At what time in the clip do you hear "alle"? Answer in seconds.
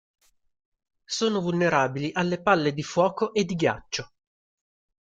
2.11-2.41